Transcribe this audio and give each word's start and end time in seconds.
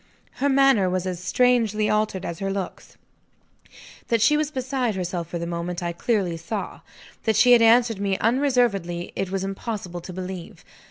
Her 0.41 0.49
manner 0.49 0.89
was 0.89 1.05
as 1.05 1.19
strangely 1.19 1.87
altered 1.87 2.25
as 2.25 2.39
her 2.39 2.51
looks. 2.51 2.97
That 4.07 4.19
she 4.19 4.35
was 4.35 4.49
beside 4.49 4.95
herself 4.95 5.27
for 5.27 5.37
the 5.37 5.45
moment, 5.45 5.83
I 5.83 5.93
clearly 5.93 6.37
saw. 6.37 6.79
That 7.25 7.35
she 7.35 7.51
had 7.51 7.61
answered 7.61 7.99
me 7.99 8.17
unreservedly, 8.17 9.11
it 9.15 9.29
was 9.29 9.43
impossible 9.43 10.01
to 10.01 10.11
believe. 10.11 10.65